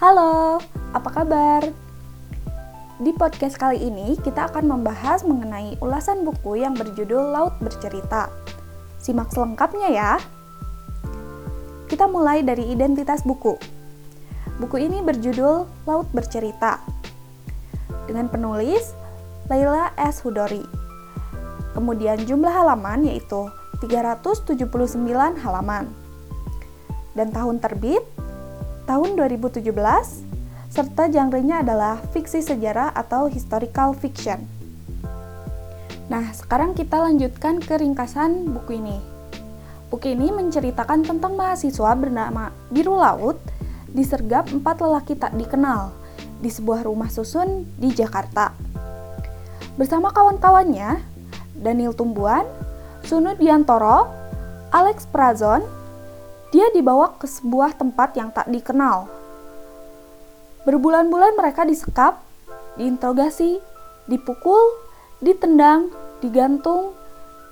[0.00, 0.56] Halo,
[0.96, 1.60] apa kabar?
[3.04, 8.32] Di podcast kali ini kita akan membahas mengenai ulasan buku yang berjudul Laut Bercerita.
[8.96, 10.16] Simak selengkapnya ya.
[11.84, 13.60] Kita mulai dari identitas buku.
[14.56, 16.80] Buku ini berjudul Laut Bercerita.
[18.08, 18.96] Dengan penulis
[19.52, 20.24] Laila S.
[20.24, 20.64] Hudori.
[21.76, 23.52] Kemudian jumlah halaman yaitu
[23.84, 24.64] 379
[25.44, 25.92] halaman.
[27.12, 28.00] Dan tahun terbit
[28.90, 29.70] tahun 2017
[30.66, 34.42] serta genrenya adalah fiksi sejarah atau historical fiction.
[36.10, 38.98] Nah, sekarang kita lanjutkan ke ringkasan buku ini.
[39.94, 43.38] Buku ini menceritakan tentang mahasiswa bernama Biru Laut
[43.94, 45.94] disergap empat lelaki tak dikenal
[46.42, 48.50] di sebuah rumah susun di Jakarta.
[49.78, 50.98] Bersama kawan-kawannya,
[51.54, 52.42] Daniel Tumbuan,
[53.06, 54.10] Sunu Diantoro,
[54.74, 55.62] Alex Prazon,
[56.50, 59.06] dia dibawa ke sebuah tempat yang tak dikenal.
[60.66, 62.18] Berbulan-bulan mereka disekap,
[62.74, 63.62] diinterogasi,
[64.10, 64.60] dipukul,
[65.22, 66.92] ditendang, digantung,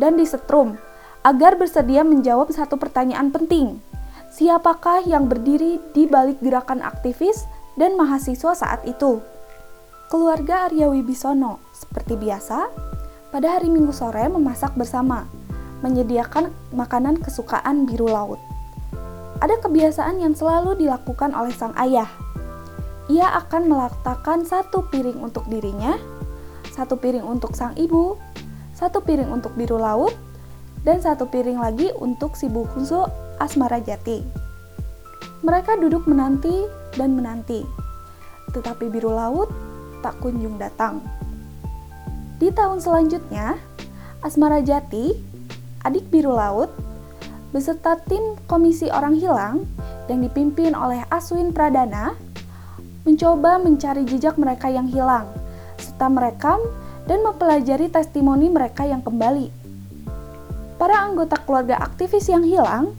[0.00, 0.80] dan disetrum
[1.22, 3.84] agar bersedia menjawab satu pertanyaan penting.
[4.32, 7.44] Siapakah yang berdiri di balik gerakan aktivis
[7.76, 9.20] dan mahasiswa saat itu?
[10.08, 12.68] Keluarga Arya Wibisono, seperti biasa,
[13.32, 15.26] pada hari Minggu sore memasak bersama,
[15.84, 18.38] menyediakan makanan kesukaan biru laut
[19.40, 22.08] ada kebiasaan yang selalu dilakukan oleh sang ayah.
[23.06, 25.94] Ia akan meletakkan satu piring untuk dirinya,
[26.74, 28.18] satu piring untuk sang ibu,
[28.74, 30.12] satu piring untuk biru laut,
[30.82, 33.06] dan satu piring lagi untuk si bungsu
[33.38, 34.22] Asmara Jati.
[35.44, 37.62] Mereka duduk menanti dan menanti,
[38.56, 39.52] tetapi biru laut
[40.00, 41.04] tak kunjung datang.
[42.36, 43.56] Di tahun selanjutnya,
[44.20, 45.16] Asmara Jati,
[45.84, 46.68] adik biru laut,
[47.56, 49.64] beserta tim Komisi Orang Hilang
[50.12, 52.12] yang dipimpin oleh Aswin Pradana
[53.08, 55.24] mencoba mencari jejak mereka yang hilang
[55.80, 56.60] serta merekam
[57.08, 59.48] dan mempelajari testimoni mereka yang kembali.
[60.76, 62.92] Para anggota keluarga aktivis yang hilang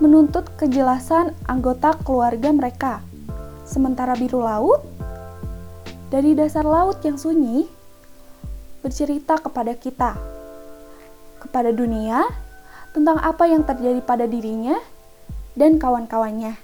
[0.00, 3.04] menuntut kejelasan anggota keluarga mereka.
[3.68, 4.80] Sementara biru laut
[6.08, 7.68] dari dasar laut yang sunyi
[8.80, 10.16] bercerita kepada kita,
[11.44, 12.24] kepada dunia
[12.92, 14.76] tentang apa yang terjadi pada dirinya
[15.56, 16.56] dan kawan-kawannya.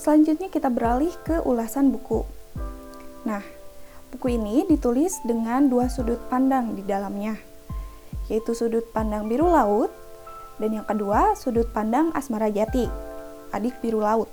[0.00, 2.24] Selanjutnya kita beralih ke ulasan buku.
[3.24, 3.40] Nah,
[4.12, 7.36] buku ini ditulis dengan dua sudut pandang di dalamnya,
[8.28, 9.92] yaitu sudut pandang biru laut
[10.60, 12.88] dan yang kedua sudut pandang Asmara Jati,
[13.52, 14.28] adik biru laut.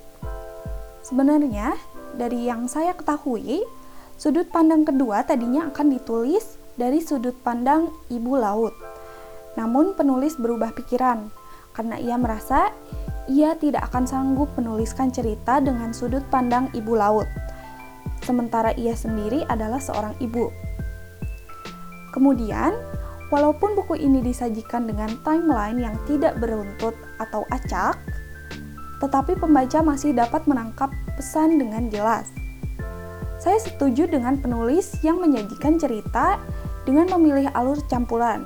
[1.03, 1.76] Sebenarnya,
[2.16, 3.64] dari yang saya ketahui,
[4.20, 8.76] sudut pandang kedua tadinya akan ditulis dari sudut pandang ibu laut
[9.59, 11.28] namun penulis berubah pikiran
[11.75, 12.72] karena ia merasa
[13.31, 17.28] ia tidak akan sanggup menuliskan cerita dengan sudut pandang ibu laut.
[18.22, 20.51] Sementara ia sendiri adalah seorang ibu.
[22.11, 22.75] Kemudian,
[23.31, 27.95] walaupun buku ini disajikan dengan timeline yang tidak beruntut atau acak,
[29.00, 32.29] tetapi pembaca masih dapat menangkap pesan dengan jelas.
[33.41, 36.38] Saya setuju dengan penulis yang menyajikan cerita
[36.85, 38.45] dengan memilih alur campuran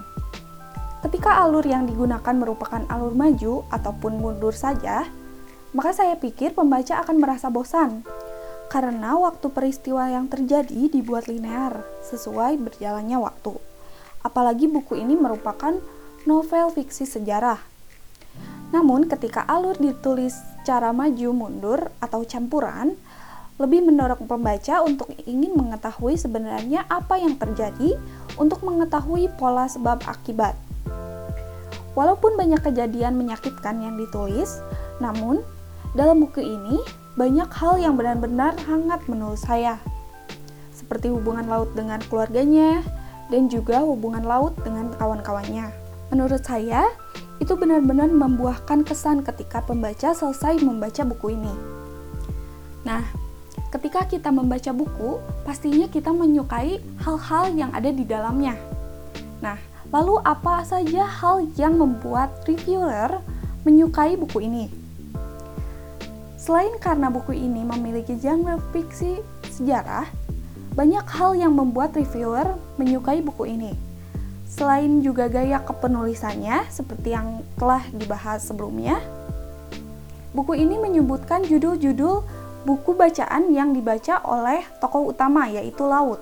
[1.26, 5.10] Ketika alur yang digunakan merupakan alur maju ataupun mundur saja,
[5.74, 8.06] maka saya pikir pembaca akan merasa bosan
[8.70, 13.58] karena waktu peristiwa yang terjadi dibuat linear sesuai berjalannya waktu.
[14.22, 15.74] Apalagi buku ini merupakan
[16.30, 17.58] novel fiksi sejarah.
[18.70, 22.94] Namun, ketika alur ditulis secara maju mundur atau campuran,
[23.58, 27.98] lebih mendorong pembaca untuk ingin mengetahui sebenarnya apa yang terjadi
[28.38, 30.65] untuk mengetahui pola sebab akibat.
[31.96, 34.60] Walaupun banyak kejadian menyakitkan yang ditulis,
[35.00, 35.40] namun
[35.96, 36.84] dalam buku ini
[37.16, 39.80] banyak hal yang benar-benar hangat menurut saya.
[40.76, 42.84] Seperti hubungan laut dengan keluarganya
[43.32, 45.72] dan juga hubungan laut dengan kawan-kawannya.
[46.12, 46.86] Menurut saya,
[47.40, 51.56] itu benar-benar membuahkan kesan ketika pembaca selesai membaca buku ini.
[52.84, 53.02] Nah,
[53.74, 58.56] ketika kita membaca buku, pastinya kita menyukai hal-hal yang ada di dalamnya.
[59.44, 59.58] Nah,
[59.94, 63.22] Lalu apa saja hal yang membuat reviewer
[63.62, 64.66] menyukai buku ini?
[66.42, 70.06] Selain karena buku ini memiliki genre fiksi sejarah,
[70.78, 73.74] banyak hal yang membuat reviewer menyukai buku ini.
[74.46, 79.02] Selain juga gaya kepenulisannya, seperti yang telah dibahas sebelumnya,
[80.38, 82.22] buku ini menyebutkan judul-judul
[82.66, 86.22] buku bacaan yang dibaca oleh tokoh utama, yaitu Laut,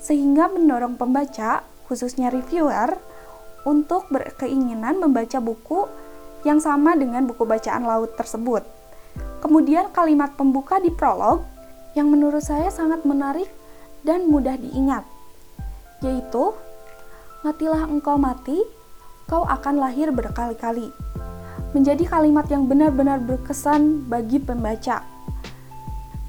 [0.00, 2.94] sehingga mendorong pembaca khususnya reviewer,
[3.66, 5.90] untuk berkeinginan membaca buku
[6.46, 8.62] yang sama dengan buku bacaan laut tersebut.
[9.42, 11.42] Kemudian kalimat pembuka di prolog
[11.98, 13.50] yang menurut saya sangat menarik
[14.06, 15.04] dan mudah diingat,
[16.00, 16.54] yaitu
[17.40, 18.60] Matilah engkau mati,
[19.24, 20.92] kau akan lahir berkali-kali.
[21.72, 25.00] Menjadi kalimat yang benar-benar berkesan bagi pembaca.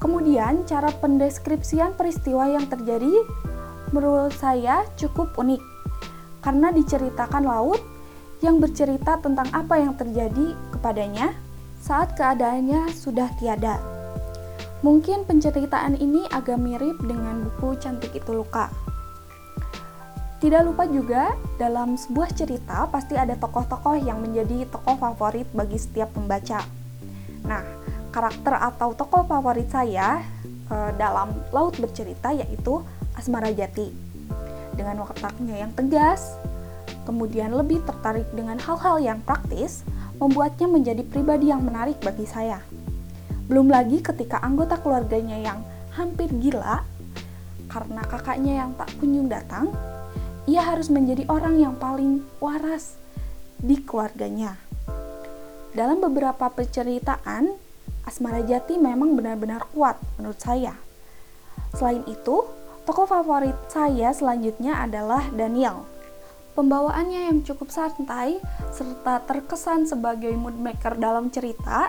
[0.00, 3.12] Kemudian, cara pendeskripsian peristiwa yang terjadi
[3.92, 5.62] menurut saya cukup unik
[6.42, 7.78] karena diceritakan laut
[8.42, 11.30] yang bercerita tentang apa yang terjadi kepadanya
[11.78, 13.78] saat keadaannya sudah tiada.
[14.82, 18.66] Mungkin penceritaan ini agak mirip dengan buku Cantik Itu Luka.
[20.42, 26.10] Tidak lupa juga, dalam sebuah cerita pasti ada tokoh-tokoh yang menjadi tokoh favorit bagi setiap
[26.10, 26.66] pembaca.
[27.46, 27.62] Nah,
[28.10, 30.18] karakter atau tokoh favorit saya
[30.66, 32.82] e, dalam Laut Bercerita yaitu
[33.22, 33.86] Asmara Jati.
[34.74, 36.34] Dengan wataknya yang tegas,
[37.06, 39.86] kemudian lebih tertarik dengan hal-hal yang praktis,
[40.18, 42.58] membuatnya menjadi pribadi yang menarik bagi saya.
[43.46, 45.62] Belum lagi ketika anggota keluarganya yang
[45.94, 46.82] hampir gila
[47.70, 49.70] karena kakaknya yang tak kunjung datang,
[50.50, 52.98] ia harus menjadi orang yang paling waras
[53.62, 54.58] di keluarganya.
[55.78, 57.54] Dalam beberapa penceritaan,
[58.02, 60.74] Asmara Jati memang benar-benar kuat menurut saya.
[61.72, 65.86] Selain itu, tokoh favorit saya selanjutnya adalah Daniel.
[66.52, 68.36] Pembawaannya yang cukup santai
[68.68, 71.88] serta terkesan sebagai mood maker dalam cerita,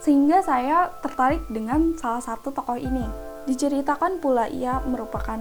[0.00, 3.04] sehingga saya tertarik dengan salah satu tokoh ini.
[3.44, 5.36] Diceritakan pula ia merupakan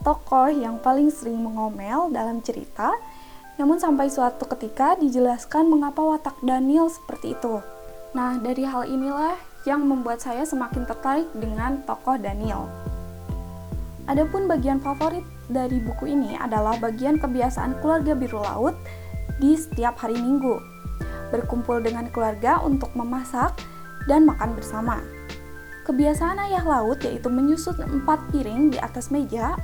[0.00, 2.96] tokoh yang paling sering mengomel dalam cerita,
[3.60, 7.60] namun sampai suatu ketika dijelaskan mengapa watak Daniel seperti itu.
[8.16, 9.36] Nah, dari hal inilah
[9.68, 12.87] yang membuat saya semakin tertarik dengan tokoh Daniel.
[14.08, 15.20] Adapun bagian favorit
[15.52, 18.72] dari buku ini adalah bagian kebiasaan keluarga biru laut
[19.36, 20.56] di setiap hari Minggu.
[21.28, 23.52] Berkumpul dengan keluarga untuk memasak
[24.08, 25.04] dan makan bersama.
[25.84, 29.60] Kebiasaan ayah laut yaitu menyusut empat piring di atas meja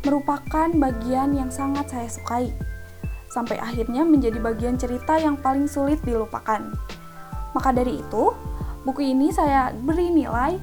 [0.00, 2.48] merupakan bagian yang sangat saya sukai.
[3.28, 6.64] Sampai akhirnya menjadi bagian cerita yang paling sulit dilupakan.
[7.52, 8.32] Maka dari itu,
[8.88, 10.56] buku ini saya beri nilai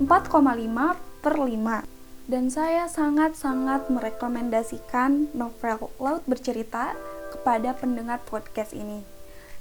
[0.00, 1.95] 4,5 per 5.
[2.26, 6.98] Dan saya sangat-sangat merekomendasikan novel Laut Bercerita
[7.30, 9.06] kepada pendengar podcast ini.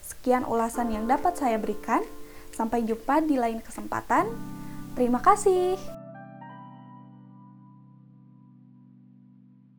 [0.01, 2.01] Sekian ulasan yang dapat saya berikan.
[2.49, 4.25] Sampai jumpa di lain kesempatan.
[4.97, 5.94] Terima kasih.